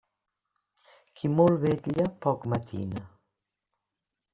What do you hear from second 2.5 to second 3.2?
matina.